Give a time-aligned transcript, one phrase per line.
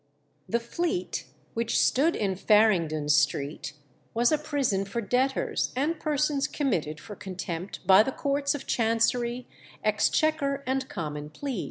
[0.49, 3.73] The Fleet, which stood in Farringdon Street,
[4.15, 9.47] was a prison for debtors and persons committed for contempt by the courts of Chancery,
[9.83, 11.59] Exchequer, and Common Pleas.